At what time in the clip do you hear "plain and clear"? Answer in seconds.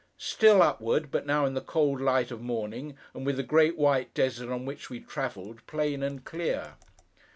5.67-6.73